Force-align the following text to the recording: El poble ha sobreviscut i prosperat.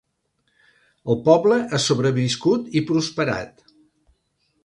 El 1.13 1.19
poble 1.27 1.59
ha 1.77 1.81
sobreviscut 1.83 2.73
i 2.81 2.85
prosperat. 2.93 3.65